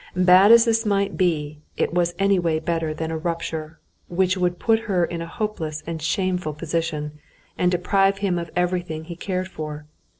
Bad 0.15 0.51
as 0.51 0.65
this 0.65 0.83
might 0.83 1.15
be, 1.15 1.59
it 1.77 1.93
was 1.93 2.15
anyway 2.17 2.57
better 2.59 2.91
than 2.91 3.11
a 3.11 3.17
rupture, 3.19 3.79
which 4.07 4.35
would 4.35 4.57
put 4.57 4.79
her 4.89 5.05
in 5.05 5.21
a 5.21 5.27
hopeless 5.27 5.83
and 5.85 6.01
shameful 6.01 6.55
position, 6.55 7.19
and 7.55 7.69
deprive 7.71 8.17
him 8.17 8.39
of 8.39 8.49
everything 8.55 9.03
he 9.03 9.15
cared 9.15 9.47
for. 9.47 9.85